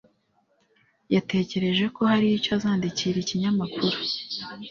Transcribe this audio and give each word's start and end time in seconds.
Yatekereje 1.15 1.85
ko 1.95 2.01
hari 2.11 2.27
icyo 2.37 2.51
azandikira 2.57 3.17
ikinyamakuru. 3.19 3.97